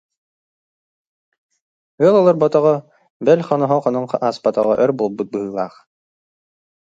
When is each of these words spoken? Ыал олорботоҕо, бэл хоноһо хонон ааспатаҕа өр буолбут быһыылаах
Ыал 2.03 2.15
олорботоҕо, 2.21 2.75
бэл 3.25 3.39
хоноһо 3.47 3.77
хонон 3.83 4.05
ааспатаҕа 4.25 4.73
өр 4.83 4.91
буолбут 4.97 5.27
быһыылаах 5.31 5.75